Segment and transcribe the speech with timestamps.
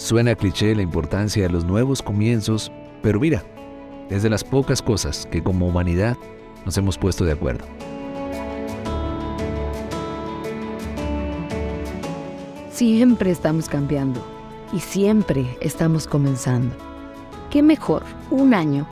[0.00, 2.72] Suena cliché la importancia de los nuevos comienzos,
[3.02, 3.44] pero mira,
[4.08, 6.16] es de las pocas cosas que como humanidad
[6.64, 7.66] nos hemos puesto de acuerdo.
[12.70, 14.24] Siempre estamos cambiando
[14.72, 16.74] y siempre estamos comenzando.
[17.50, 18.86] ¿Qué mejor un año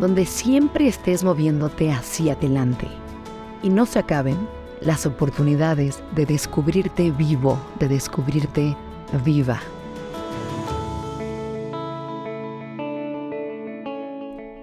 [0.00, 2.88] donde siempre estés moviéndote hacia adelante
[3.62, 4.38] y no se acaben
[4.80, 8.74] las oportunidades de descubrirte vivo, de descubrirte
[9.26, 9.60] viva?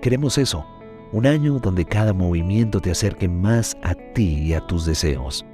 [0.01, 0.65] Queremos eso,
[1.11, 5.45] un año donde cada movimiento te acerque más a ti y a tus deseos.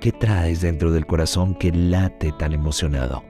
[0.00, 3.22] ¿Qué traes dentro del corazón que late tan emocionado?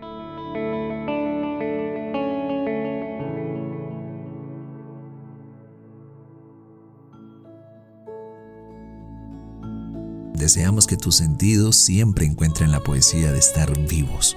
[10.34, 14.36] Deseamos que tus sentidos siempre encuentren la poesía de estar vivos.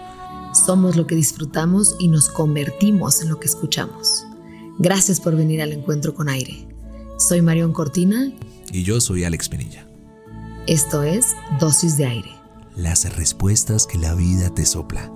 [0.66, 4.25] Somos lo que disfrutamos y nos convertimos en lo que escuchamos.
[4.78, 6.68] Gracias por venir al encuentro con aire.
[7.18, 8.32] Soy Marión Cortina.
[8.72, 9.88] Y yo soy Alex Penilla.
[10.68, 12.32] Esto es Dosis de Aire.
[12.76, 15.12] Las respuestas que la vida te sopla.